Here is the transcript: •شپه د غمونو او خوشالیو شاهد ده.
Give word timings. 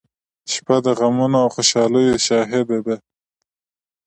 •شپه 0.51 0.75
د 0.85 0.87
غمونو 0.99 1.37
او 1.43 1.47
خوشالیو 1.55 2.23
شاهد 2.27 2.67
ده. 2.85 2.95